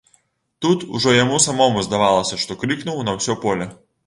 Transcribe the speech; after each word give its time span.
Тут 0.65 0.79
ужо 0.99 1.13
яму 1.23 1.37
самому 1.47 1.83
здавалася, 1.89 2.41
што 2.45 2.59
крыкнуў 2.65 3.05
на 3.11 3.17
ўсё 3.21 3.39
поле. 3.47 3.71